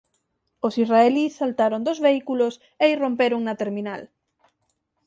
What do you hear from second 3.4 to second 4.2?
na terminal.